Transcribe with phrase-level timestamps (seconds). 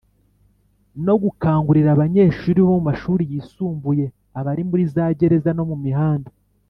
[1.05, 4.05] No gukangurira abanyeshuri bo mu mashuri yisumbuye
[4.39, 6.31] abari muri za gereza no mumihanda